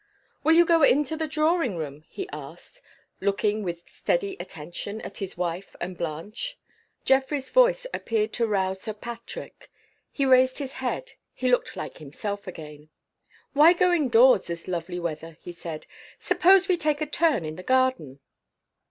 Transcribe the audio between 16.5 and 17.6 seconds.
we take a turn in